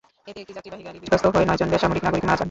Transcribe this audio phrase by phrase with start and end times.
[0.29, 2.39] এতে একটি যাত্রীবাহী গাড়ি বিধ্বস্ত হয়ে নয়জন বেসামরিক নাগরিক মারা যান।